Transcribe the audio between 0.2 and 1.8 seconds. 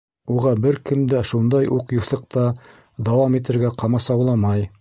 Уға бер кем дә шундай